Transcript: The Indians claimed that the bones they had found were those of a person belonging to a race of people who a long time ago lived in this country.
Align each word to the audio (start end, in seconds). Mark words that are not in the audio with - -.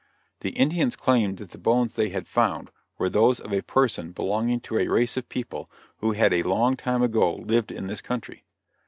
The 0.39 0.49
Indians 0.49 0.95
claimed 0.95 1.37
that 1.37 1.51
the 1.51 1.59
bones 1.59 1.93
they 1.93 2.09
had 2.09 2.27
found 2.27 2.71
were 2.97 3.07
those 3.07 3.39
of 3.39 3.53
a 3.53 3.61
person 3.61 4.13
belonging 4.13 4.59
to 4.61 4.79
a 4.79 4.87
race 4.87 5.15
of 5.15 5.29
people 5.29 5.69
who 5.97 6.11
a 6.15 6.41
long 6.41 6.75
time 6.75 7.03
ago 7.03 7.35
lived 7.35 7.71
in 7.71 7.85
this 7.85 8.01
country. 8.01 8.43